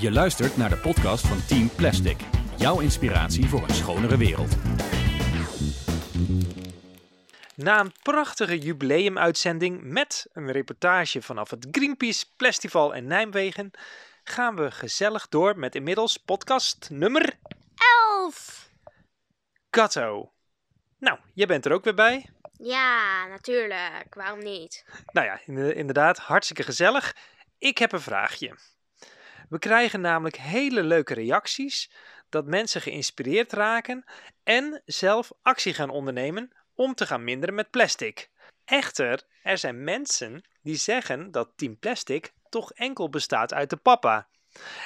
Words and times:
Je 0.00 0.10
luistert 0.12 0.56
naar 0.56 0.68
de 0.70 0.76
podcast 0.76 1.26
van 1.26 1.46
Team 1.46 1.70
Plastic. 1.76 2.16
Jouw 2.56 2.80
inspiratie 2.80 3.48
voor 3.48 3.62
een 3.62 3.74
schonere 3.74 4.16
wereld. 4.16 4.56
Na 7.54 7.80
een 7.80 7.92
prachtige 8.02 8.58
jubileumuitzending 8.58 9.82
met 9.82 10.26
een 10.32 10.52
reportage 10.52 11.22
vanaf 11.22 11.50
het 11.50 11.66
Greenpeace 11.70 12.24
Festival 12.36 12.92
in 12.92 13.06
Nijmegen 13.06 13.70
gaan 14.24 14.56
we 14.56 14.70
gezellig 14.70 15.28
door 15.28 15.58
met 15.58 15.74
inmiddels 15.74 16.16
podcast 16.16 16.90
nummer 16.90 17.38
Elf! 17.74 18.68
Katto. 19.70 20.32
Nou, 20.98 21.18
jij 21.34 21.46
bent 21.46 21.64
er 21.66 21.72
ook 21.72 21.84
weer 21.84 21.94
bij. 21.94 22.30
Ja, 22.52 23.26
natuurlijk. 23.26 24.14
Waarom 24.14 24.38
niet? 24.42 24.84
Nou 25.12 25.26
ja, 25.26 25.40
in- 25.46 25.74
inderdaad, 25.74 26.18
hartstikke 26.18 26.62
gezellig. 26.62 27.16
Ik 27.58 27.78
heb 27.78 27.92
een 27.92 28.00
vraagje. 28.00 28.56
We 29.48 29.58
krijgen 29.58 30.00
namelijk 30.00 30.36
hele 30.36 30.82
leuke 30.82 31.14
reacties 31.14 31.90
dat 32.28 32.46
mensen 32.46 32.80
geïnspireerd 32.80 33.52
raken 33.52 34.04
en 34.42 34.82
zelf 34.84 35.32
actie 35.42 35.74
gaan 35.74 35.90
ondernemen 35.90 36.52
om 36.74 36.94
te 36.94 37.06
gaan 37.06 37.24
minderen 37.24 37.54
met 37.54 37.70
plastic. 37.70 38.30
Echter, 38.64 39.22
er 39.42 39.58
zijn 39.58 39.84
mensen 39.84 40.44
die 40.62 40.76
zeggen 40.76 41.30
dat 41.30 41.52
Team 41.56 41.78
Plastic 41.78 42.32
toch 42.48 42.72
enkel 42.72 43.08
bestaat 43.08 43.54
uit 43.54 43.70
de 43.70 43.76
papa. 43.76 44.28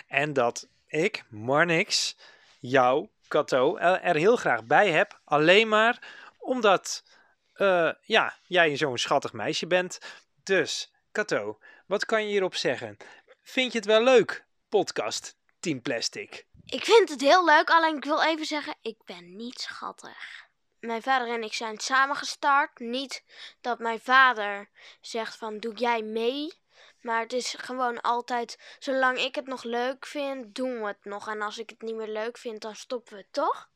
En 0.06 0.32
dat 0.32 0.68
ik, 0.86 1.24
Marnix, 1.28 2.16
jou, 2.60 3.08
Kato, 3.28 3.76
er 3.76 4.16
heel 4.16 4.36
graag 4.36 4.64
bij 4.64 4.90
heb. 4.90 5.20
Alleen 5.24 5.68
maar 5.68 5.98
omdat 6.38 7.04
eh, 7.52 7.92
ja, 8.02 8.36
jij 8.46 8.76
zo'n 8.76 8.98
schattig 8.98 9.32
meisje 9.32 9.66
bent. 9.66 9.98
Dus, 10.42 10.92
Kato, 11.12 11.58
wat 11.86 12.04
kan 12.04 12.22
je 12.22 12.30
hierop 12.30 12.54
zeggen? 12.54 12.96
Vind 13.42 13.72
je 13.72 13.78
het 13.78 13.86
wel 13.86 14.02
leuk, 14.02 14.44
podcast 14.72 15.36
Team 15.60 15.82
Plastic? 15.82 16.46
Ik 16.64 16.84
vind 16.84 17.08
het 17.08 17.20
heel 17.20 17.44
leuk, 17.44 17.70
alleen 17.70 17.96
ik 17.96 18.04
wil 18.04 18.22
even 18.22 18.46
zeggen, 18.46 18.74
ik 18.82 18.96
ben 19.04 19.36
niet 19.36 19.60
schattig. 19.60 20.46
Mijn 20.80 21.02
vader 21.02 21.34
en 21.34 21.42
ik 21.42 21.52
zijn 21.52 21.78
samen 21.78 22.16
gestart. 22.16 22.78
Niet 22.78 23.24
dat 23.60 23.78
mijn 23.78 24.00
vader 24.00 24.68
zegt 25.00 25.36
van, 25.36 25.58
doe 25.58 25.74
jij 25.74 26.02
mee? 26.02 26.52
Maar 27.00 27.20
het 27.20 27.32
is 27.32 27.54
gewoon 27.58 28.00
altijd, 28.00 28.76
zolang 28.78 29.18
ik 29.18 29.34
het 29.34 29.46
nog 29.46 29.62
leuk 29.64 30.06
vind, 30.06 30.54
doen 30.54 30.80
we 30.80 30.86
het 30.86 31.04
nog. 31.04 31.28
En 31.28 31.42
als 31.42 31.58
ik 31.58 31.70
het 31.70 31.82
niet 31.82 31.94
meer 31.94 32.08
leuk 32.08 32.38
vind, 32.38 32.60
dan 32.60 32.74
stoppen 32.74 33.12
we 33.12 33.18
het 33.18 33.32
toch? 33.32 33.68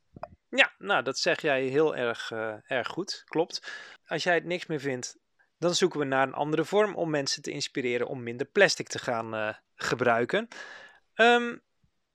Ja, 0.49 0.73
nou, 0.79 1.03
dat 1.03 1.19
zeg 1.19 1.41
jij 1.41 1.63
heel 1.63 1.97
erg, 1.97 2.31
eh, 2.31 2.55
erg 2.67 2.89
goed, 2.89 3.23
klopt. 3.27 3.73
Als 4.07 4.23
jij 4.23 4.35
het 4.35 4.45
niks 4.45 4.67
meer 4.67 4.81
vindt, 4.81 5.17
dan 5.59 5.75
zoeken 5.75 5.99
we 5.99 6.05
naar 6.05 6.27
een 6.27 6.35
andere 6.35 6.65
vorm 6.65 6.95
om 6.95 7.11
mensen 7.11 7.43
te 7.43 7.51
inspireren 7.51 8.07
om 8.07 8.23
minder 8.23 8.47
plastic 8.47 8.89
te 8.89 8.99
gaan 8.99 9.35
eh, 9.35 9.55
gebruiken. 9.77 10.49
Ehm 11.17 11.57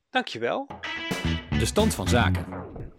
dankjewel. 0.10 0.68
De 1.50 1.66
stand 1.66 1.96
van 1.96 2.08
zaken. 2.08 2.46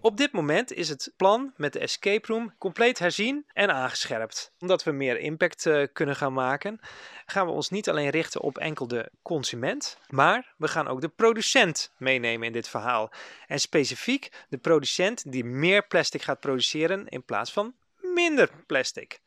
Op 0.00 0.16
dit 0.16 0.32
moment 0.32 0.72
is 0.72 0.88
het 0.88 1.12
plan 1.16 1.52
met 1.56 1.72
de 1.72 1.78
escape 1.78 2.26
room 2.26 2.54
compleet 2.58 2.98
herzien 2.98 3.46
en 3.52 3.70
aangescherpt. 3.70 4.52
Omdat 4.58 4.84
we 4.84 4.90
meer 4.90 5.18
impact 5.18 5.66
eh, 5.66 5.86
kunnen 5.92 6.16
gaan 6.16 6.32
maken, 6.32 6.80
gaan 7.26 7.46
we 7.46 7.52
ons 7.52 7.70
niet 7.70 7.88
alleen 7.88 8.10
richten 8.10 8.40
op 8.40 8.58
enkel 8.58 8.88
de 8.88 9.10
consument, 9.22 9.98
maar 10.08 10.54
we 10.56 10.68
gaan 10.68 10.88
ook 10.88 11.00
de 11.00 11.08
producent 11.08 11.92
meenemen 11.98 12.46
in 12.46 12.52
dit 12.52 12.68
verhaal. 12.68 13.12
En 13.46 13.58
specifiek 13.58 14.32
de 14.48 14.58
producent 14.58 15.32
die 15.32 15.44
meer 15.44 15.86
plastic 15.86 16.22
gaat 16.22 16.40
produceren 16.40 17.08
in 17.08 17.24
plaats 17.24 17.52
van 17.52 17.74
minder 18.00 18.50
plastic. 18.66 19.20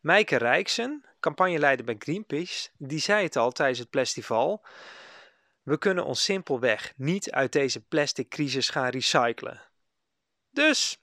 Mijke 0.00 0.36
Rijksen, 0.36 1.04
campagneleider 1.20 1.84
bij 1.84 1.96
Greenpeace, 1.98 2.68
die 2.76 3.00
zei 3.00 3.24
het 3.24 3.36
al 3.36 3.50
tijdens 3.50 3.78
het 3.78 3.88
festival. 3.90 4.64
We 5.62 5.78
kunnen 5.78 6.04
ons 6.04 6.24
simpelweg 6.24 6.92
niet 6.96 7.30
uit 7.30 7.52
deze 7.52 7.80
plastic 7.80 8.28
crisis 8.28 8.68
gaan 8.68 8.88
recyclen. 8.88 9.60
Dus, 10.50 10.98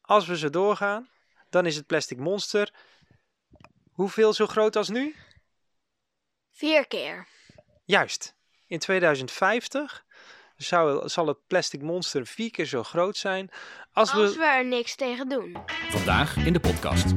als 0.00 0.26
we 0.26 0.38
zo 0.38 0.50
doorgaan, 0.50 1.08
dan 1.50 1.66
is 1.66 1.76
het 1.76 1.86
plastic 1.86 2.18
monster 2.18 2.74
hoeveel 3.92 4.32
zo 4.32 4.46
groot 4.46 4.76
als 4.76 4.88
nu? 4.88 5.14
Vier 6.50 6.86
keer. 6.86 7.26
Juist, 7.84 8.36
in 8.66 8.78
2050 8.78 10.04
zou, 10.56 11.08
zal 11.08 11.26
het 11.26 11.46
plastic 11.46 11.82
monster 11.82 12.26
vier 12.26 12.50
keer 12.50 12.66
zo 12.66 12.82
groot 12.82 13.16
zijn 13.16 13.50
als 13.92 14.12
we... 14.12 14.20
Als 14.20 14.36
we 14.36 14.44
er 14.44 14.66
niks 14.66 14.94
tegen 14.94 15.28
doen. 15.28 15.58
Vandaag 15.90 16.36
in 16.36 16.52
de 16.52 16.60
podcast. 16.60 17.12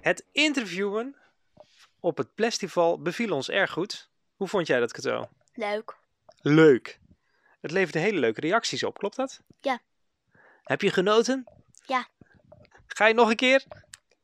Het 0.00 0.26
interviewen 0.32 1.16
op 2.00 2.16
het 2.16 2.28
festival 2.36 3.02
beviel 3.02 3.32
ons 3.32 3.50
erg 3.50 3.70
goed. 3.70 4.10
Hoe 4.36 4.48
vond 4.48 4.66
jij 4.66 4.80
dat, 4.80 4.92
Kato? 4.92 5.28
Leuk. 5.58 5.96
Leuk. 6.40 7.00
Het 7.60 7.70
leverde 7.70 7.98
hele 7.98 8.18
leuke 8.18 8.40
reacties 8.40 8.82
op, 8.82 8.98
klopt 8.98 9.16
dat? 9.16 9.40
Ja. 9.60 9.80
Heb 10.62 10.80
je 10.80 10.90
genoten? 10.90 11.46
Ja. 11.86 12.06
Ga 12.86 13.06
je 13.06 13.14
nog 13.14 13.30
een 13.30 13.36
keer? 13.36 13.64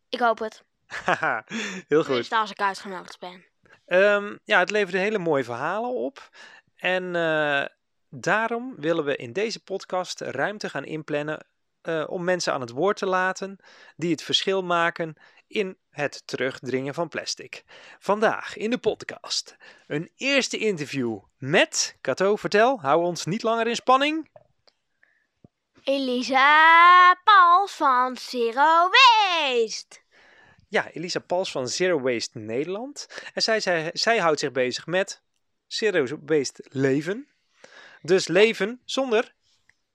Ik 0.08 0.20
hoop 0.20 0.38
het. 0.38 0.64
Haha, 0.86 1.44
heel 1.88 1.98
goed. 1.98 2.04
Tenminste 2.04 2.36
als 2.36 2.50
ik 2.50 2.60
uitgenodigd 2.60 3.18
ben. 3.18 3.44
Ehm, 3.86 4.36
ja, 4.44 4.58
het 4.58 4.70
leverde 4.70 4.98
hele 4.98 5.18
mooie 5.18 5.44
verhalen 5.44 5.90
op. 5.90 6.30
En 6.76 7.16
eh, 7.16 7.64
daarom 8.08 8.74
willen 8.76 9.04
we 9.04 9.16
in 9.16 9.32
deze 9.32 9.62
podcast 9.62 10.20
ruimte 10.20 10.68
gaan 10.70 10.84
inplannen 10.84 11.46
eh, 11.80 12.04
om 12.06 12.24
mensen 12.24 12.52
aan 12.52 12.60
het 12.60 12.70
woord 12.70 12.96
te 12.96 13.06
laten 13.06 13.56
die 13.96 14.10
het 14.10 14.22
verschil 14.22 14.62
maken 14.62 15.14
in 15.46 15.78
het 15.90 16.26
terugdringen 16.26 16.94
van 16.94 17.08
plastic. 17.08 17.64
Vandaag 17.98 18.56
in 18.56 18.70
de 18.70 18.78
podcast 18.78 19.56
een 19.86 20.10
eerste 20.16 20.58
interview 20.58 21.18
met, 21.38 21.96
Kato, 22.00 22.36
vertel, 22.36 22.80
hou 22.80 23.04
ons 23.04 23.24
niet 23.24 23.42
langer 23.42 23.66
in 23.66 23.74
spanning. 23.74 24.30
Elisa 25.82 27.14
Pals 27.24 27.72
van 27.72 28.16
Zero 28.16 28.90
Waste. 28.90 30.02
Ja, 30.68 30.90
Elisa 30.90 31.18
Pals 31.18 31.50
van 31.50 31.68
Zero 31.68 32.00
Waste 32.00 32.38
Nederland. 32.38 33.06
En 33.34 33.42
zij, 33.42 33.60
zij, 33.60 33.90
zij 33.92 34.18
houdt 34.18 34.40
zich 34.40 34.52
bezig 34.52 34.86
met 34.86 35.22
Zero 35.66 36.18
Waste 36.26 36.64
leven. 36.68 37.28
Dus 38.02 38.28
leven 38.28 38.80
zonder 38.84 39.34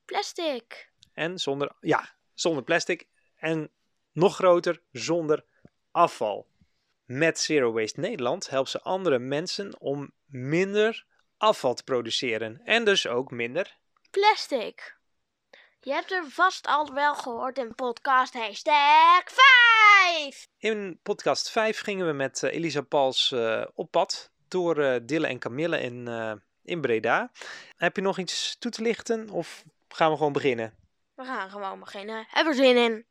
Plastic. 0.05 0.91
en 1.13 1.39
zonder, 1.39 1.75
ja, 1.79 2.15
zonder 2.33 2.63
plastic 2.63 3.07
en 3.35 3.71
nog 4.19 4.35
groter 4.35 4.81
zonder 4.91 5.43
afval. 5.91 6.47
Met 7.05 7.39
Zero 7.39 7.71
Waste 7.71 7.99
Nederland 7.99 8.49
helpt 8.49 8.69
ze 8.69 8.81
andere 8.81 9.19
mensen 9.19 9.79
om 9.79 10.11
minder 10.25 11.05
afval 11.37 11.73
te 11.73 11.83
produceren 11.83 12.61
en 12.63 12.85
dus 12.85 13.07
ook 13.07 13.31
minder. 13.31 13.77
Plastic. 14.11 14.97
Je 15.81 15.91
hebt 15.91 16.11
er 16.11 16.25
vast 16.27 16.67
al 16.67 16.93
wel 16.93 17.15
gehoord 17.15 17.57
in 17.57 17.75
podcast 17.75 18.33
hashtag 18.33 19.23
5. 20.23 20.47
In 20.57 20.99
podcast 21.03 21.51
5 21.51 21.79
gingen 21.79 22.07
we 22.07 22.13
met 22.13 22.43
eh, 22.43 22.53
Elisa 22.53 22.81
Pals 22.81 23.31
eh, 23.31 23.65
op 23.73 23.91
pad 23.91 24.31
door 24.47 24.83
eh 24.83 24.99
Dille 25.03 25.27
en 25.27 25.39
Camille 25.39 25.81
in, 25.81 26.07
in 26.63 26.81
Breda. 26.81 27.31
Heb 27.75 27.95
je 27.95 28.01
nog 28.01 28.17
iets 28.17 28.57
toe 28.57 28.71
te 28.71 28.81
lichten 28.81 29.29
of 29.29 29.63
gaan 29.87 30.11
we 30.11 30.17
gewoon 30.17 30.33
beginnen? 30.33 30.73
We 31.15 31.23
gaan 31.23 31.49
gewoon 31.49 31.79
beginnen. 31.79 32.25
Heb 32.29 32.45
er 32.45 32.53
zin 32.53 32.77
in. 32.77 33.05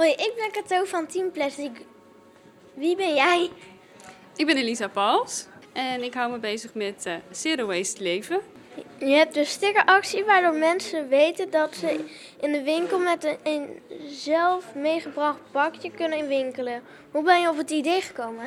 Hoi, 0.00 0.12
ik 0.12 0.32
ben 0.36 0.50
Kato 0.50 0.84
van 0.84 1.06
Team 1.06 1.30
Plastic. 1.30 1.70
Wie 2.74 2.96
ben 2.96 3.14
jij? 3.14 3.50
Ik 4.36 4.46
ben 4.46 4.56
Elisa 4.56 4.88
Pals 4.88 5.46
en 5.72 6.02
ik 6.02 6.14
hou 6.14 6.30
me 6.30 6.38
bezig 6.38 6.74
met 6.74 7.06
eh, 7.06 7.14
Zero 7.30 7.66
Waste 7.66 8.02
leven. 8.02 8.40
Je 8.98 9.06
hebt 9.06 9.36
een 9.36 9.46
stickeractie 9.46 10.24
waardoor 10.24 10.54
mensen 10.54 11.08
weten 11.08 11.50
dat 11.50 11.74
ze 11.74 12.04
in 12.40 12.52
de 12.52 12.62
winkel 12.62 12.98
met 12.98 13.24
een, 13.24 13.38
een 13.42 13.82
zelf 14.08 14.74
meegebracht 14.74 15.40
bakje 15.52 15.90
kunnen 15.90 16.28
winkelen. 16.28 16.82
Hoe 17.10 17.22
ben 17.22 17.40
je 17.40 17.48
op 17.48 17.56
het 17.56 17.70
idee 17.70 18.00
gekomen? 18.00 18.44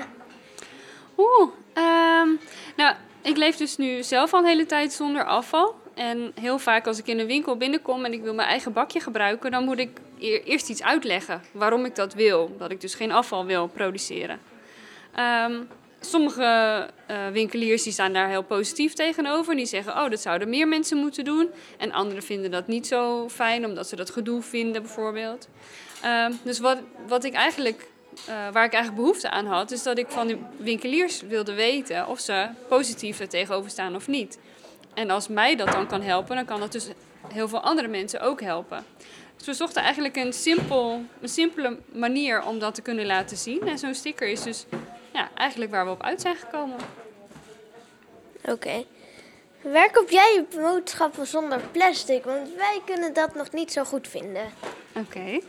Oeh, 1.18 1.50
ehm, 1.74 2.30
nou, 2.76 2.96
ik 3.22 3.38
leef 3.38 3.56
dus 3.56 3.78
nu 3.78 4.04
zelf 4.04 4.34
al 4.34 4.40
een 4.40 4.46
hele 4.46 4.66
tijd 4.66 4.94
zonder 4.94 5.26
afval. 5.26 5.76
En 5.94 6.32
heel 6.40 6.60
vaak 6.60 6.88
als 6.88 7.00
ik 7.00 7.08
in 7.08 7.20
een 7.20 7.28
winkel 7.28 7.58
binnenkom 7.58 8.06
en 8.06 8.14
ik 8.14 8.22
wil 8.22 8.34
mijn 8.34 8.48
eigen 8.48 8.74
bakje 8.74 9.00
gebruiken, 9.00 9.52
dan 9.52 9.64
moet 9.64 9.80
ik 9.80 10.00
eerst 10.24 10.70
iets 10.70 10.84
uitleggen 10.84 11.42
waarom 11.52 11.86
ik 11.86 11.96
dat 11.96 12.14
wil. 12.14 12.56
Dat 12.58 12.72
ik 12.72 12.82
dus 12.82 12.96
geen 12.96 13.12
afval 13.12 13.46
wil 13.46 13.68
produceren. 13.68 14.40
Ehm, 15.16 15.62
sommige 16.00 16.90
eh, 17.06 17.28
winkeliers 17.28 17.84
die 17.84 17.94
staan 17.94 18.14
daar 18.14 18.30
heel 18.30 18.44
positief 18.44 18.94
tegenover. 18.94 19.56
Die 19.56 19.66
zeggen, 19.66 19.94
oh, 19.94 20.10
dat 20.10 20.20
zouden 20.20 20.50
meer 20.50 20.68
mensen 20.68 20.98
moeten 20.98 21.24
doen. 21.24 21.50
En 21.78 21.92
anderen 21.92 22.24
vinden 22.24 22.52
dat 22.52 22.68
niet 22.68 22.88
zo 22.88 23.30
fijn, 23.30 23.66
omdat 23.66 23.88
ze 23.88 23.96
dat 23.96 24.10
gedoe 24.10 24.42
vinden 24.42 24.82
bijvoorbeeld. 24.82 25.48
Ehm, 26.02 26.32
dus 26.44 26.60
wat, 26.60 26.78
wat 27.08 27.24
ik 27.24 27.34
eigenlijk, 27.34 27.88
eh, 28.28 28.34
waar 28.52 28.66
ik 28.66 28.74
eigenlijk 28.74 28.96
behoefte 29.04 29.30
aan 29.30 29.46
had, 29.46 29.72
is 29.72 29.84
dat 29.84 29.98
ik 29.98 30.10
van 30.10 30.28
de 30.28 30.38
winkeliers 30.58 31.22
wilde 31.22 31.54
weten 31.54 32.08
of 32.08 32.20
ze 32.20 32.48
positief 32.68 33.20
er 33.20 33.30
tegenover 33.30 33.70
staan 33.70 33.96
of 33.96 34.08
niet. 34.08 34.40
En 34.94 35.10
als 35.10 35.28
mij 35.28 35.56
dat 35.56 35.72
dan 35.72 35.88
kan 35.88 36.02
helpen, 36.02 36.36
dan 36.36 36.46
kan 36.46 36.60
dat 36.60 36.72
dus 36.72 36.88
heel 37.28 37.48
veel 37.48 37.62
andere 37.62 37.88
mensen 37.88 38.22
ook 38.22 38.42
helpen. 38.42 38.86
Dus 39.44 39.58
we 39.58 39.64
zochten 39.64 39.82
eigenlijk 39.82 40.16
een, 40.16 40.34
simpel, 40.34 41.04
een 41.22 41.30
simpele 41.30 41.78
manier 41.92 42.44
om 42.44 42.60
dat 42.60 42.76
te 42.76 42.82
kunnen 42.82 43.06
laten 43.06 43.38
zien. 43.38 43.68
En 43.68 43.78
zo'n 43.78 43.94
sticker 43.94 44.28
is 44.28 44.44
dus 44.44 44.66
ja, 45.14 45.30
eigenlijk 45.36 45.72
waar 45.72 45.86
we 45.86 45.92
op 45.92 46.04
uit 46.04 46.22
zijn 46.22 46.36
gekomen. 46.36 46.78
Oké. 48.46 48.84
Waar 49.62 49.92
koop 49.92 50.10
jij 50.10 50.34
je 50.34 50.58
boodschappen 50.60 51.28
zonder 51.28 51.60
plastic? 51.72 52.24
Want 52.24 52.56
wij 52.56 52.82
kunnen 52.86 53.14
dat 53.14 53.36
nog 53.36 53.52
niet 53.52 53.72
zo 53.72 53.84
goed 53.84 54.08
vinden. 54.08 54.44
Oké. 54.94 55.40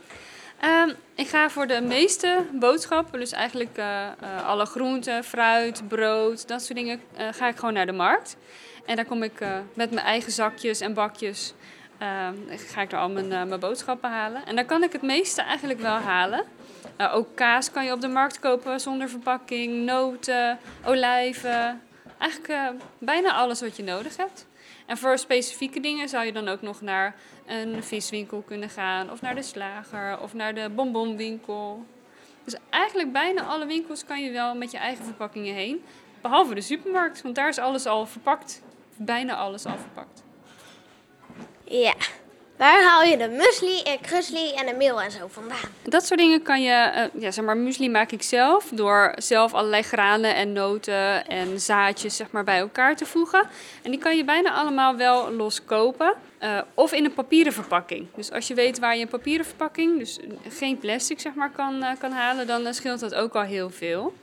Ehm, 0.59 0.89
ik 1.15 1.27
ga 1.27 1.49
voor 1.49 1.67
de 1.67 1.81
meeste 1.81 2.45
boodschappen, 2.51 3.19
dus 3.19 3.31
eigenlijk 3.31 3.77
eh, 3.77 4.05
eh, 4.05 4.47
alle 4.47 4.65
groenten, 4.65 5.23
fruit, 5.23 5.87
brood, 5.87 6.47
dat 6.47 6.61
soort 6.61 6.77
dingen, 6.77 7.01
eh, 7.15 7.27
ga 7.31 7.47
ik 7.47 7.55
gewoon 7.55 7.73
naar 7.73 7.85
de 7.85 7.91
markt. 7.91 8.37
En 8.85 8.95
daar 8.95 9.05
kom 9.05 9.23
ik 9.23 9.39
met 9.73 9.91
mijn 9.91 10.05
eigen 10.05 10.31
zakjes 10.31 10.79
en 10.79 10.93
bakjes, 10.93 11.53
ga 12.49 12.81
ik 12.81 12.91
er 12.91 12.97
al 12.97 13.09
mijn, 13.09 13.27
mijn 13.27 13.59
boodschappen 13.59 14.09
halen. 14.09 14.45
En 14.45 14.55
daar 14.55 14.65
kan 14.65 14.83
ik 14.83 14.91
het 14.91 15.01
meeste 15.01 15.41
eigenlijk 15.41 15.79
wel 15.79 15.97
halen. 15.97 16.45
Eh, 16.95 17.15
ook 17.15 17.35
kaas 17.35 17.71
kan 17.71 17.85
je 17.85 17.91
op 17.91 18.01
de 18.01 18.07
markt 18.07 18.39
kopen 18.39 18.79
zonder 18.79 19.09
verpakking, 19.09 19.85
noten, 19.85 20.59
olijven. 20.85 21.81
Eigenlijk 22.17 22.53
eh, 22.53 22.67
bijna 22.97 23.33
alles 23.33 23.61
wat 23.61 23.77
je 23.77 23.83
nodig 23.83 24.17
hebt. 24.17 24.47
En 24.85 24.97
voor 24.97 25.17
specifieke 25.17 25.79
dingen 25.79 26.09
zou 26.09 26.25
je 26.25 26.33
dan 26.33 26.47
ook 26.47 26.61
nog 26.61 26.81
naar 26.81 27.15
een 27.45 27.83
viswinkel 27.83 28.43
kunnen 28.47 28.69
gaan, 28.69 29.11
of 29.11 29.21
naar 29.21 29.35
de 29.35 29.41
slager, 29.41 30.19
of 30.19 30.33
naar 30.33 30.55
de 30.55 30.69
bonbonwinkel. 30.69 31.85
Dus 32.43 32.55
eigenlijk 32.69 33.11
bijna 33.11 33.43
alle 33.43 33.65
winkels 33.65 34.05
kan 34.05 34.21
je 34.21 34.31
wel 34.31 34.55
met 34.55 34.71
je 34.71 34.77
eigen 34.77 35.05
verpakkingen 35.05 35.53
heen. 35.53 35.83
Behalve 36.21 36.55
de 36.55 36.61
supermarkt, 36.61 37.21
want 37.21 37.35
daar 37.35 37.49
is 37.49 37.57
alles 37.57 37.85
al 37.85 38.05
verpakt. 38.05 38.61
Bijna 38.95 39.35
alles 39.35 39.65
al 39.65 39.77
verpakt. 39.77 40.24
Ja. 41.65 41.93
Waar 42.57 42.83
haal 42.83 43.03
je 43.03 43.17
de 43.17 43.29
muesli 43.29 43.81
en 43.81 44.01
krusli 44.01 44.51
en 44.53 44.65
de 44.65 44.73
meel 44.73 45.01
en 45.01 45.11
zo 45.11 45.27
vandaan? 45.27 45.69
Dat 45.83 46.05
soort 46.05 46.19
dingen 46.19 46.41
kan 46.41 46.61
je, 46.61 46.71
eh, 46.71 47.21
ja, 47.21 47.31
zeg 47.31 47.45
maar, 47.45 47.57
muesli 47.57 47.89
maak 47.89 48.11
ik 48.11 48.21
zelf 48.23 48.69
door 48.73 49.13
zelf 49.17 49.53
allerlei 49.53 49.81
granen 49.81 50.35
en 50.35 50.53
noten 50.53 51.27
en 51.27 51.59
zaadjes 51.59 52.15
zeg 52.15 52.31
maar, 52.31 52.43
bij 52.43 52.57
elkaar 52.57 52.95
te 52.95 53.05
voegen. 53.05 53.47
En 53.83 53.91
die 53.91 53.99
kan 53.99 54.17
je 54.17 54.23
bijna 54.23 54.51
allemaal 54.53 54.95
wel 54.95 55.31
los 55.31 55.65
kopen. 55.65 56.13
eh, 56.37 56.61
of 56.73 56.91
in 56.93 57.05
een 57.05 57.13
papieren 57.13 57.53
verpakking. 57.53 58.07
Dus 58.15 58.31
als 58.31 58.47
je 58.47 58.53
weet 58.53 58.79
waar 58.79 58.95
je 58.95 59.01
een 59.01 59.07
papieren 59.07 59.45
verpakking, 59.45 59.99
dus 59.99 60.19
geen 60.49 60.77
plastic 60.77 61.19
zeg 61.19 61.33
maar, 61.33 61.51
kan, 61.51 61.83
eh, 61.83 61.91
kan 61.99 62.11
halen, 62.11 62.47
dan 62.47 62.73
scheelt 62.73 62.99
dat 62.99 63.15
ook 63.15 63.35
al 63.35 63.41
heel 63.43 63.69
veel. 63.69 64.13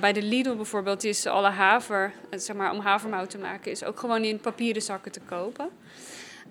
Bij 0.00 0.12
de 0.12 0.22
Lidl 0.22 0.54
bijvoorbeeld 0.54 1.04
is 1.04 1.26
alle 1.26 1.48
haver, 1.48 2.12
zeg 2.30 2.56
maar, 2.56 2.70
om 2.70 2.80
havermout 2.80 3.30
te 3.30 3.38
maken, 3.38 3.70
is 3.70 3.84
ook 3.84 3.98
gewoon 4.00 4.24
in 4.24 4.40
papieren 4.40 4.82
zakken 4.82 5.12
te 5.12 5.20
kopen. 5.28 5.68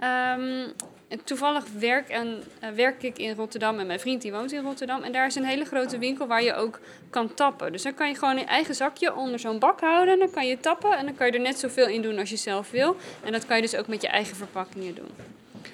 Ehm, 0.02 0.68
en 1.08 1.24
toevallig 1.24 1.64
werk, 1.80 2.10
en, 2.10 2.44
eh, 2.60 2.70
werk 2.70 3.04
ik 3.04 3.18
in 3.18 3.36
Rotterdam 3.36 3.80
en 3.80 3.88
mijn 3.88 4.00
vriend 4.00 4.22
die 4.22 4.32
woont 4.32 4.52
in 4.52 4.64
Rotterdam. 4.64 5.04
En 5.04 5.12
daar 5.12 5.26
is 5.26 5.36
een 5.36 5.44
hele 5.44 5.66
grote 5.66 5.98
winkel 5.98 6.28
waar 6.28 6.44
je 6.44 6.54
ook 6.54 6.80
kan 7.10 7.34
tappen. 7.34 7.72
Dus 7.72 7.82
dan 7.82 7.94
kan 7.94 8.08
je 8.08 8.16
gewoon 8.16 8.38
een 8.38 8.48
eigen 8.48 8.76
zakje 8.76 9.16
onder 9.16 9.40
zo'n 9.40 9.60
bak 9.60 9.80
houden. 9.80 10.20
Dan 10.20 10.32
kan 10.32 10.48
je 10.48 10.60
tappen 10.60 10.98
en 10.98 11.06
dan 11.06 11.16
kan 11.16 11.28
je 11.28 11.34
er 11.34 11.40
net 11.40 11.60
zoveel 11.60 11.88
in 11.88 12.02
doen 12.02 12.20
als 12.20 12.30
je 12.30 12.36
zelf 12.36 12.72
wil. 12.72 12.96
En 13.24 13.32
dat 13.32 13.46
kan 13.46 13.56
je 13.56 13.62
dus 13.62 13.76
ook 13.76 13.88
met 13.88 14.02
je 14.02 14.08
eigen 14.08 14.36
verpakkingen 14.36 14.96
doen. 14.96 15.10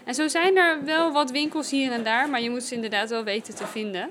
En 0.03 0.13
zo 0.13 0.27
zijn 0.27 0.57
er 0.57 0.83
wel 0.85 1.11
wat 1.11 1.31
winkels 1.31 1.71
hier 1.71 1.91
en 1.91 2.03
daar, 2.03 2.29
maar 2.29 2.41
je 2.41 2.49
moet 2.49 2.63
ze 2.63 2.75
inderdaad 2.75 3.09
wel 3.09 3.23
weten 3.23 3.55
te 3.55 3.67
vinden. 3.67 4.09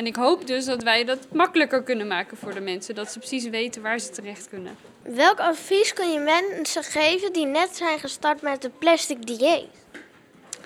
En 0.00 0.06
ik 0.06 0.16
hoop 0.16 0.46
dus 0.46 0.64
dat 0.64 0.82
wij 0.82 1.04
dat 1.04 1.18
makkelijker 1.32 1.82
kunnen 1.82 2.06
maken 2.06 2.36
voor 2.36 2.54
de 2.54 2.60
mensen. 2.60 2.94
Dat 2.94 3.12
ze 3.12 3.18
precies 3.18 3.48
weten 3.48 3.82
waar 3.82 3.98
ze 3.98 4.10
terecht 4.10 4.48
kunnen. 4.48 4.76
Welk 5.02 5.38
advies 5.38 5.92
kun 5.92 6.12
je 6.12 6.18
mensen 6.18 6.82
geven 6.82 7.32
die 7.32 7.46
net 7.46 7.76
zijn 7.76 7.98
gestart 7.98 8.42
met 8.42 8.64
een 8.64 8.72
plastic 8.78 9.26
dieet? 9.26 9.66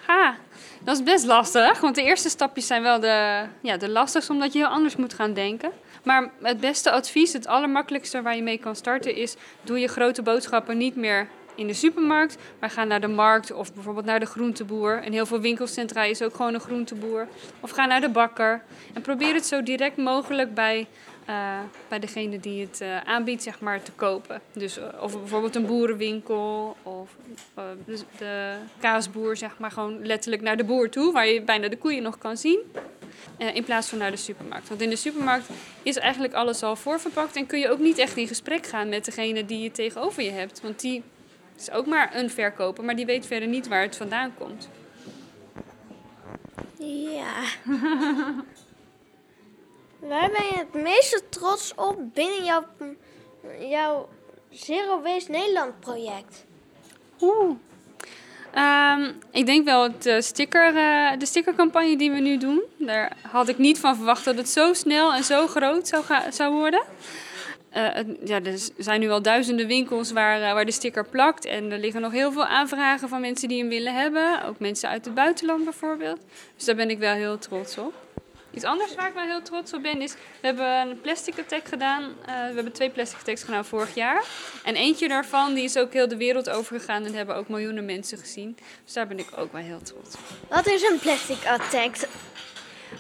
Ha, 0.06 0.36
dat 0.81 0.96
is 0.96 1.02
best 1.02 1.25
lastig. 1.25 1.81
Want 1.81 1.94
de 1.94 2.02
eerste 2.02 2.28
stapjes 2.28 2.66
zijn 2.66 2.82
wel 2.82 3.00
de, 3.00 3.46
ja, 3.60 3.76
de 3.76 3.88
lastigste, 3.88 4.32
omdat 4.32 4.52
je 4.52 4.58
heel 4.58 4.69
anders 4.69 4.96
moet 4.96 5.14
gaan 5.14 5.32
denken. 5.32 5.72
Maar 6.04 6.30
het 6.42 6.60
beste 6.60 6.90
advies, 6.90 7.32
het 7.32 7.46
allermakkelijkste 7.46 8.22
waar 8.22 8.37
je 8.37 8.42
mee 8.42 8.58
kan 8.58 8.76
starten, 8.76 9.16
is: 9.16 9.34
doe 9.62 9.78
je 9.78 9.88
grote 9.88 10.22
boodschappen 10.22 10.76
niet 10.76 10.96
meer 10.96 11.28
in 11.54 11.66
de 11.66 11.74
supermarkt, 11.74 12.36
maar 12.60 12.70
ga 12.70 12.84
naar 12.84 13.00
de 13.00 13.08
markt 13.08 13.52
of 13.52 13.74
bijvoorbeeld 13.74 14.06
naar 14.06 14.20
de 14.20 14.26
groenteboer. 14.26 15.02
In 15.02 15.12
heel 15.12 15.26
veel 15.26 15.40
winkelcentra 15.40 16.02
is 16.02 16.22
ook 16.22 16.34
gewoon 16.34 16.54
een 16.54 16.60
groenteboer. 16.60 17.28
Of 17.60 17.70
ga 17.70 17.86
naar 17.86 18.00
de 18.00 18.08
bakker. 18.08 18.62
En 18.92 19.02
probeer 19.02 19.34
het 19.34 19.46
zo 19.46 19.62
direct 19.62 19.96
mogelijk 19.96 20.54
bij, 20.54 20.86
eh, 21.24 21.58
bij 21.88 21.98
degene 21.98 22.40
die 22.40 22.60
het 22.60 22.80
eh, 22.80 23.00
aanbiedt, 23.00 23.42
zeg 23.42 23.60
maar, 23.60 23.82
te 23.82 23.92
kopen. 23.92 24.40
Dus 24.52 24.78
eh, 24.78 24.84
of 25.00 25.18
bijvoorbeeld 25.18 25.54
een 25.54 25.66
boerenwinkel 25.66 26.76
of 26.82 27.10
eh, 27.54 27.64
de, 28.18 28.54
kaasboer, 28.80 29.36
zeg 29.36 29.58
maar, 29.58 29.70
gewoon 29.70 30.06
letterlijk 30.06 30.42
naar 30.42 30.56
de 30.56 30.64
boer 30.64 30.90
toe, 30.90 31.12
waar 31.12 31.26
je 31.26 31.42
bijna 31.42 31.68
de 31.68 31.78
koeien 31.78 32.02
nog 32.02 32.18
kan 32.18 32.36
zien. 32.36 32.58
in 33.54 33.64
plaats 33.64 33.88
van 33.88 33.98
naar 33.98 34.10
de 34.10 34.16
supermarkt. 34.16 34.68
Want 34.68 34.80
in 34.80 34.90
de 34.90 34.96
supermarkt 34.96 35.48
is 35.82 35.96
eigenlijk 35.96 36.34
alles 36.34 36.62
al 36.62 36.76
voorverpakt 36.76 37.36
en 37.36 37.46
kun 37.46 37.58
je 37.58 37.70
ook 37.70 37.78
niet 37.78 37.98
echt 37.98 38.16
in 38.16 38.26
gesprek 38.26 38.66
gaan 38.66 38.88
met 38.88 39.04
degene 39.04 39.44
die 39.44 39.58
je 39.58 39.70
tegenover 39.70 40.22
je 40.22 40.30
hebt. 40.30 40.60
Want 40.60 40.80
die 40.80 41.02
is 41.56 41.70
ook 41.70 41.86
maar 41.86 42.16
een 42.16 42.30
verkoper, 42.30 42.84
maar 42.84 42.96
die 42.96 43.06
weet 43.06 43.26
verder 43.26 43.48
niet 43.48 43.68
waar 43.68 43.82
het 43.82 43.96
vandaan 43.96 44.34
komt. 44.38 44.68
Ja. 46.78 47.34
Waar 50.08 50.30
ben 50.30 50.46
je 50.46 50.56
het 50.56 50.82
meeste 50.82 51.22
trots 51.28 51.74
op 51.74 52.14
binnen 52.14 52.44
jouw, 52.44 52.64
jouw 53.68 54.08
Zero 54.50 55.02
Waste 55.02 55.30
Nederland 55.30 55.80
project? 55.80 56.44
Oeh. 57.20 57.56
Ehm, 58.52 59.12
ik 59.30 59.46
denk 59.46 59.64
wel 59.64 59.82
het, 59.82 60.06
eh, 60.06 60.20
sticker, 60.20 60.76
eh, 60.76 61.18
de 61.18 61.26
stickercampagne 61.26 61.96
die 61.96 62.10
we 62.10 62.18
nu 62.18 62.38
doen. 62.38 62.62
Daar 62.78 63.16
had 63.30 63.48
ik 63.48 63.58
niet 63.58 63.78
van 63.78 63.96
verwacht 63.96 64.24
dat 64.24 64.36
het 64.36 64.48
zo 64.48 64.72
snel 64.72 65.12
en 65.14 65.24
zo 65.24 65.46
groot 65.46 65.88
zou, 65.88 66.04
zou 66.30 66.54
worden. 66.54 66.82
Eh, 67.75 68.05
ja, 68.25 68.43
er 68.43 68.59
zijn 68.76 69.00
nu 69.00 69.11
al 69.11 69.23
duizenden 69.23 69.67
winkels 69.67 70.12
waar, 70.12 70.43
eh, 70.43 70.53
waar 70.53 70.65
de 70.65 70.73
sticker 70.73 71.06
plakt. 71.09 71.44
En 71.44 71.73
er 71.73 71.79
liggen 71.79 72.00
nog 72.00 72.12
heel 72.12 72.32
veel 72.32 72.44
aanvragen 72.44 73.09
van 73.09 73.21
mensen 73.21 73.49
die 73.49 73.59
hem 73.59 73.69
willen 73.69 73.94
hebben. 73.94 74.44
Ook 74.44 74.59
mensen 74.59 74.88
uit 74.88 75.05
het 75.05 75.15
buitenland 75.15 75.65
bijvoorbeeld. 75.65 76.19
Dus 76.56 76.65
daar 76.65 76.75
ben 76.75 76.91
ik 76.91 76.99
wel 76.99 77.15
heel 77.15 77.38
trots 77.38 77.79
op. 77.79 77.94
Iets 78.50 78.65
anders 78.65 78.94
waar 78.94 79.09
ik 79.09 79.15
wel 79.15 79.25
heel 79.25 79.43
trots 79.43 79.73
op 79.73 79.82
ben 79.82 80.03
is, 80.03 80.12
we 80.12 80.47
hebben 80.47 80.67
een 80.67 81.00
plastic 81.00 81.38
attack 81.38 81.69
gedaan. 81.69 82.03
Eh, 82.03 82.26
we 82.26 82.55
hebben 82.55 82.73
twee 82.73 82.91
plastic 82.91 83.19
attacks 83.19 83.43
gedaan 83.43 83.65
vorig 83.65 83.94
jaar. 83.94 84.25
En 84.65 84.75
eentje 84.75 85.09
daarvan 85.09 85.55
die 85.55 85.65
is 85.65 85.76
ook 85.76 85.93
heel 85.93 86.09
de 86.09 86.17
wereld 86.17 86.50
overgegaan 86.50 87.05
en 87.05 87.15
hebben 87.15 87.37
ook 87.37 87.49
miljoenen 87.49 87.85
mensen 87.85 88.19
gezien. 88.19 88.56
Dus 88.85 88.93
daar 88.93 89.06
ben 89.06 89.19
ik 89.19 89.29
ook 89.37 89.53
wel 89.53 89.62
heel 89.62 89.82
trots 89.82 90.15
op. 90.15 90.21
Wat 90.49 90.67
is 90.67 90.82
een 90.82 90.99
plastic 90.99 91.47
attack? 91.47 91.97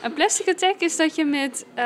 Een 0.02 0.12
plastic 0.12 0.48
attack 0.48 0.80
is 0.80 0.96
dat 0.96 1.14
je 1.14 1.24
met. 1.24 1.64
eh, 1.74 1.84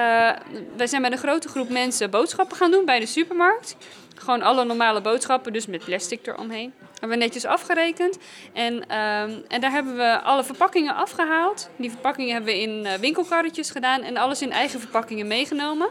wij 0.76 0.86
zijn 0.86 1.02
met 1.02 1.12
een 1.12 1.18
grote 1.18 1.48
groep 1.48 1.68
mensen 1.68 2.10
boodschappen 2.10 2.56
gaan 2.56 2.70
doen 2.70 2.84
bij 2.84 3.00
de 3.00 3.06
supermarkt. 3.06 3.76
Gewoon 4.16 4.42
alle 4.42 4.64
normale 4.64 5.00
boodschappen, 5.00 5.52
dus 5.52 5.66
met 5.66 5.84
plastic 5.84 6.26
eromheen. 6.26 6.72
Hebben 6.90 7.18
we 7.18 7.24
netjes 7.24 7.44
afgerekend. 7.44 8.18
En, 8.52 8.88
ehm, 8.88 9.32
en 9.48 9.60
daar 9.60 9.70
hebben 9.70 9.96
we 9.96 10.20
alle 10.20 10.44
verpakkingen 10.44 10.94
afgehaald. 10.94 11.70
Die 11.76 11.90
verpakkingen 11.90 12.32
hebben 12.32 12.54
we 12.54 12.60
in 12.60 12.86
eh, 12.86 12.94
winkelkarretjes 12.94 13.70
gedaan 13.70 14.02
en 14.02 14.16
alles 14.16 14.42
in 14.42 14.52
eigen 14.52 14.80
verpakkingen 14.80 15.26
meegenomen. 15.26 15.88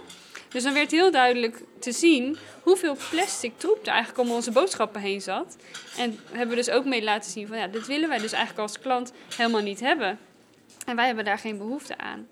Dus 0.49 0.63
dan 0.63 0.73
werd 0.73 0.91
heel 0.91 1.11
duidelijk 1.11 1.61
te 1.79 1.91
zien 1.91 2.37
hoeveel 2.61 2.97
plastic 3.09 3.57
troep 3.57 3.79
er 3.81 3.87
eigenlijk 3.87 4.29
om 4.29 4.35
onze 4.35 4.51
boodschappen 4.51 5.01
heen 5.01 5.21
zat. 5.21 5.57
En 5.97 6.19
hebben 6.31 6.49
we 6.49 6.55
dus 6.55 6.69
ook 6.69 6.85
mee 6.85 7.03
laten 7.03 7.31
zien 7.31 7.47
van 7.47 7.57
ja, 7.57 7.67
dit 7.67 7.87
willen 7.87 8.09
wij 8.09 8.17
dus 8.17 8.31
eigenlijk 8.31 8.61
als 8.61 8.79
klant 8.79 9.13
helemaal 9.35 9.61
niet 9.61 9.79
hebben. 9.79 10.19
En 10.87 10.95
wij 10.95 11.05
hebben 11.05 11.25
daar 11.25 11.37
geen 11.39 11.57
behoefte 11.57 11.97
aan. 11.97 12.27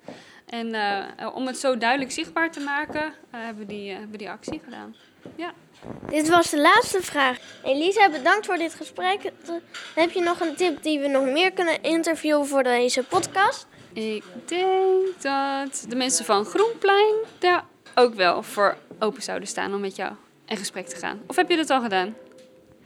En 0.45 0.73
eh, 0.73 1.35
om 1.35 1.47
het 1.47 1.57
zo 1.57 1.77
duidelijk 1.77 2.11
zichtbaar 2.11 2.51
te 2.51 2.59
maken, 2.59 3.01
eh, 3.01 3.09
hebben, 3.29 3.67
we 3.67 3.73
die, 3.73 3.91
eh, 3.91 3.97
hebben 3.97 4.17
die 4.17 4.29
actie 4.29 4.61
gedaan. 4.63 4.95
Ja. 5.35 5.53
Dit 6.09 6.29
was 6.29 6.49
de 6.49 6.61
laatste 6.61 7.01
vraag. 7.01 7.37
Elisa, 7.63 8.09
bedankt 8.09 8.45
voor 8.45 8.57
dit 8.57 8.73
gesprek. 8.73 9.31
Heb 9.95 10.11
je 10.11 10.21
nog 10.21 10.39
een 10.39 10.55
tip 10.55 10.83
die 10.83 10.99
we 10.99 11.07
nog 11.07 11.23
meer 11.23 11.51
kunnen 11.51 11.81
interviewen 11.81 12.47
voor 12.47 12.63
deze 12.63 13.03
podcast? 13.03 13.67
Ik 13.93 14.23
denk 14.45 15.21
dat 15.21 15.85
de 15.89 15.95
mensen 15.95 16.25
van 16.25 16.45
Groenplein 16.45 17.15
daar 17.39 17.63
ook 17.95 18.13
wel 18.13 18.43
voor 18.43 18.77
open 18.99 19.21
zouden 19.21 19.47
staan 19.47 19.73
om 19.73 19.79
met 19.79 19.95
jou 19.95 20.13
in 20.45 20.57
gesprek 20.57 20.87
te 20.87 20.95
gaan. 20.95 21.21
Of 21.27 21.35
heb 21.35 21.49
je 21.49 21.55
dat 21.55 21.69
al 21.69 21.81
gedaan? 21.81 22.15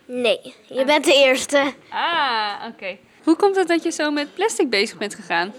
Nee, 0.05 0.55
je 0.67 0.85
bent 0.85 1.05
de 1.05 1.13
eerste. 1.13 1.73
Ah, 1.89 2.63
oké. 2.71 2.97
Hoe 3.23 3.35
komt 3.35 3.55
het 3.55 3.67
dat 3.67 3.83
je 3.83 3.91
zo 3.91 4.11
met 4.11 4.33
plastic 4.33 4.69
bezig 4.69 4.97
bent 4.97 5.15
gegaan? 5.15 5.53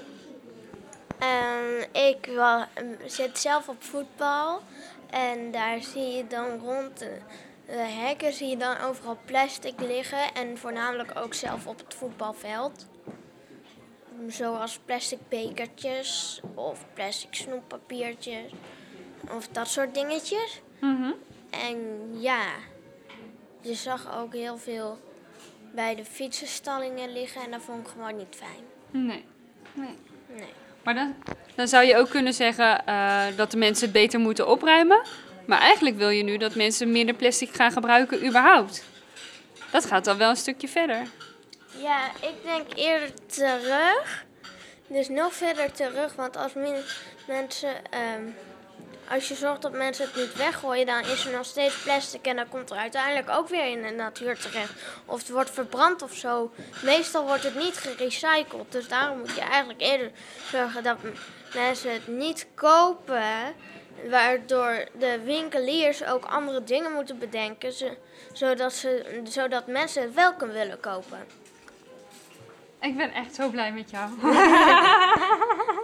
Ehm, 1.18 2.04
ik 2.06 2.26
wel, 2.26 2.64
zit 3.06 3.38
zelf 3.38 3.68
op 3.68 3.82
voetbal 3.82 4.62
en 5.10 5.50
daar 5.50 5.82
zie 5.82 6.16
je 6.16 6.26
dan 6.26 6.58
rond 6.58 6.98
de, 6.98 7.18
de 7.66 7.72
hekken 7.72 8.32
zie 8.32 8.48
je 8.48 8.56
dan 8.56 8.78
overal 8.78 9.18
plastic 9.24 9.80
liggen 9.80 10.34
en 10.34 10.58
voornamelijk 10.58 11.12
ook 11.18 11.34
zelf 11.34 11.66
op 11.66 11.78
het 11.78 11.94
voetbalveld. 11.94 12.86
Zoals 14.26 14.78
plastic 14.84 15.18
bekertjes 15.28 16.40
of 16.54 16.84
plastic 16.94 17.34
snoeppapiertjes 17.34 18.52
of 19.30 19.48
dat 19.48 19.68
soort 19.68 19.94
dingetjes. 19.94 20.60
Mhm. 20.80 21.12
En 21.50 22.08
ja, 22.20 22.44
je 23.60 23.74
zag 23.74 24.18
ook 24.18 24.32
heel 24.32 24.56
veel 24.58 24.98
bij 25.74 25.94
de 25.94 26.04
fietsenstallingen 26.04 27.12
liggen 27.12 27.42
en 27.42 27.50
dat 27.50 27.60
vond 27.62 27.86
ik 27.86 27.92
gewoon 27.92 28.16
niet 28.16 28.36
fijn. 28.36 28.64
Nee. 29.06 29.24
nee. 29.72 29.98
Nee. 30.28 30.48
Maar 30.82 30.94
dan, 30.94 31.14
dan 31.54 31.68
zou 31.68 31.84
je 31.84 31.96
ook 31.96 32.08
kunnen 32.10 32.32
zeggen 32.34 32.86
eh, 32.86 33.26
dat 33.36 33.50
de 33.50 33.56
mensen 33.56 33.84
het 33.84 33.92
beter 33.92 34.20
moeten 34.20 34.48
opruimen. 34.48 35.02
Maar 35.46 35.58
eigenlijk 35.60 35.96
wil 35.96 36.08
je 36.08 36.22
nu 36.22 36.36
dat 36.36 36.54
mensen 36.54 36.90
minder 36.92 37.14
plastic 37.14 37.54
gaan 37.54 37.72
gebruiken 37.72 38.26
überhaupt. 38.26 38.84
Dat 39.70 39.84
gaat 39.86 40.04
dan 40.04 40.16
wel 40.18 40.30
een 40.30 40.36
stukje 40.36 40.68
verder. 40.68 41.02
Ja, 41.82 42.06
ik 42.20 42.34
denk 42.44 42.66
eerder 42.74 43.10
terug. 43.26 44.24
Dus 44.86 45.08
nog 45.08 45.32
verder 45.34 45.72
terug, 45.72 46.14
want 46.14 46.36
als 46.36 46.52
min- 46.54 46.84
mensen. 47.26 47.70
ehm, 47.90 48.22
als 49.10 49.28
je 49.28 49.34
zorgt 49.34 49.62
dat 49.62 49.72
mensen 49.72 50.04
het 50.04 50.16
niet 50.16 50.34
weggooien, 50.36 50.86
dan 50.86 51.00
is 51.00 51.26
er 51.26 51.32
nog 51.32 51.44
steeds 51.44 51.82
plastic 51.82 52.26
en 52.26 52.36
dan 52.36 52.48
komt 52.48 52.70
er 52.70 52.76
uiteindelijk 52.76 53.30
ook 53.30 53.48
weer 53.48 53.66
in 53.66 53.82
de 53.82 53.90
natuur 53.90 54.38
terecht. 54.38 54.72
Of 55.06 55.18
het 55.18 55.30
wordt 55.30 55.50
verbrand 55.50 56.02
of 56.02 56.14
zo. 56.14 56.50
Meestal 56.82 57.26
wordt 57.26 57.42
het 57.42 57.54
niet 57.54 57.76
gerecycled. 57.76 58.72
Dus 58.72 58.88
daarom 58.88 59.18
moet 59.18 59.34
je 59.34 59.40
eigenlijk 59.40 59.80
eerder 59.80 60.10
zorgen 60.50 60.82
dat 60.82 60.96
mensen 61.54 61.92
het 61.92 62.06
niet 62.06 62.46
kopen. 62.54 63.22
Waardoor 64.10 64.84
de 64.98 65.20
winkeliers 65.24 66.04
ook 66.04 66.24
andere 66.24 66.64
dingen 66.64 66.92
moeten 66.92 67.18
bedenken. 67.18 67.72
zo- 67.72 67.96
zodat, 68.32 68.72
ze, 68.72 69.20
zodat 69.24 69.66
mensen 69.66 70.02
het 70.02 70.14
wel 70.14 70.34
kunnen 70.34 70.56
willen 70.56 70.80
kopen. 70.80 71.26
Ik 72.80 72.96
ben 72.96 73.12
echt 73.12 73.34
zo 73.34 73.48
blij 73.48 73.72
met 73.72 73.90
jou. 73.90 74.08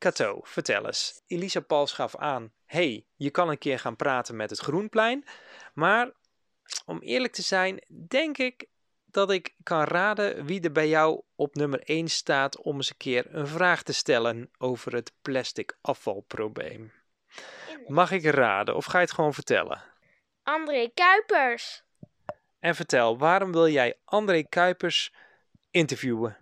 Kato, 0.00 0.40
vertel 0.42 0.86
eens. 0.86 1.22
Elisa 1.26 1.60
Pals 1.60 1.92
gaf 1.92 2.16
aan: 2.16 2.52
hey, 2.64 3.06
je 3.16 3.30
kan 3.30 3.48
een 3.48 3.58
keer 3.58 3.78
gaan 3.78 3.96
praten 3.96 4.36
met 4.36 4.50
het 4.50 4.58
Groenplein. 4.58 5.24
Maar 5.74 6.10
om 6.86 7.00
eerlijk 7.00 7.32
te 7.32 7.42
zijn, 7.42 7.84
denk 8.08 8.38
ik 8.38 8.66
dat 9.04 9.30
ik 9.30 9.54
kan 9.62 9.84
raden 9.84 10.44
wie 10.44 10.60
er 10.60 10.72
bij 10.72 10.88
jou 10.88 11.22
op 11.34 11.54
nummer 11.54 11.80
1 11.80 12.08
staat 12.08 12.58
om 12.58 12.76
eens 12.76 12.90
een 12.90 12.96
keer 12.96 13.34
een 13.34 13.46
vraag 13.46 13.82
te 13.82 13.92
stellen 13.92 14.50
over 14.58 14.94
het 14.94 15.12
plastic 15.22 15.76
afvalprobleem. 15.80 16.92
Mag 17.86 18.10
ik 18.10 18.24
raden 18.24 18.76
of 18.76 18.84
ga 18.84 18.98
je 18.98 19.04
het 19.04 19.14
gewoon 19.14 19.34
vertellen? 19.34 19.82
André 20.42 20.90
Kuipers. 20.94 21.82
En 22.58 22.74
vertel, 22.74 23.18
waarom 23.18 23.52
wil 23.52 23.68
jij 23.68 23.98
André 24.04 24.42
Kuipers 24.42 25.12
interviewen? 25.70 26.39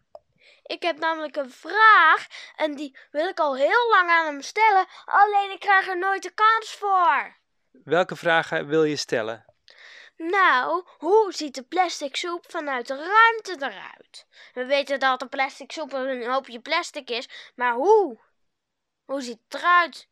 Ik 0.68 0.82
heb 0.82 0.98
namelijk 0.98 1.37
een 1.37 1.50
vraag 1.50 2.26
en 2.56 2.75
die 2.75 2.96
wil 3.10 3.28
ik 3.28 3.38
al 3.40 3.56
heel 3.56 3.88
lang 3.90 4.10
aan 4.10 4.25
hem 4.26 4.42
stellen, 4.42 4.87
alleen 5.04 5.50
ik 5.50 5.60
krijg 5.60 5.87
er 5.88 5.98
nooit 5.98 6.22
de 6.22 6.30
kans 6.30 6.70
voor. 6.70 7.37
Welke 7.84 8.16
vragen 8.16 8.66
wil 8.66 8.84
je 8.84 8.96
stellen? 8.96 9.44
Nou, 10.16 10.84
hoe 10.98 11.32
ziet 11.32 11.54
de 11.54 11.62
plastic 11.62 12.16
soep 12.16 12.44
vanuit 12.48 12.87
de 12.87 12.96
ruimte 12.96 13.66
eruit? 13.66 14.26
We 14.54 14.64
weten 14.64 15.00
dat 15.00 15.20
de 15.20 15.26
plastic 15.28 15.72
soep 15.72 15.92
een 15.92 16.30
hoopje 16.30 16.60
plastic 16.60 17.10
is, 17.10 17.52
maar 17.54 17.72
hoe? 17.72 18.18
Hoe 19.04 19.20
ziet 19.22 19.40
het 19.48 19.60
eruit? 19.60 20.08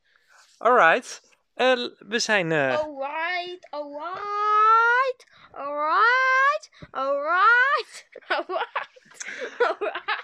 Alright, 0.59 1.23
eh, 1.55 1.73
we 1.99 2.19
zijn. 2.19 2.53
eh, 2.53 2.79
alright, 2.79 3.67
alright, 3.71 5.27
alright, 5.53 6.71
alright, 6.91 8.07
alright. 8.29 8.96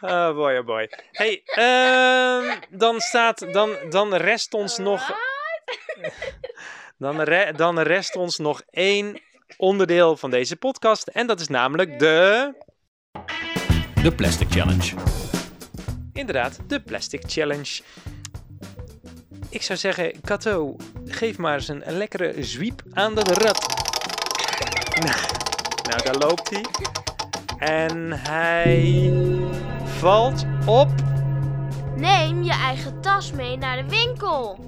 Oh 0.01 0.35
boy, 0.41 0.57
oh 0.57 0.65
boy. 0.67 0.91
Hey, 1.11 1.43
ehm, 1.45 2.59
dan 2.71 3.01
staat, 3.01 3.53
dan, 3.53 3.71
dan 3.91 4.15
rest 4.15 4.55
ons 4.55 4.79
nog, 4.79 5.13
dan, 6.99 7.21
re- 7.21 7.53
dan 7.57 7.79
rest 7.79 8.17
ons 8.17 8.39
nog 8.39 8.63
één 8.71 9.21
onderdeel 9.57 10.17
van 10.17 10.31
deze 10.31 10.57
podcast. 10.57 11.07
En 11.09 11.27
dat 11.27 11.41
is 11.41 11.49
namelijk 11.49 11.99
de, 11.99 12.53
De 14.03 14.15
Plastic 14.15 14.51
Challenge. 14.51 14.95
inderdaad, 16.13 16.59
de 16.67 16.81
Plastic 16.81 17.23
Challenge. 17.27 17.83
Ik 19.49 19.63
zou 19.63 19.79
zeggen, 19.79 20.21
Kato, 20.21 20.77
geef 21.05 21.39
maar 21.39 21.55
eens 21.55 21.69
een, 21.69 21.89
een 21.89 21.97
lekkere 21.97 22.43
zwiep 22.43 22.83
aan 22.93 23.15
dat 23.15 23.29
rad. 23.43 23.67
Nou, 25.01 25.21
nou, 25.89 26.03
daar 26.03 26.15
loopt 26.29 26.51
hij. 26.51 26.65
En 27.63 28.13
hij 28.13 29.13
valt 29.85 30.45
op. 30.67 30.89
Neem 31.97 32.43
je 32.43 32.53
eigen 32.53 33.01
tas 33.01 33.33
mee 33.33 33.57
naar 33.57 33.77
de 33.77 33.89
winkel. 33.89 34.67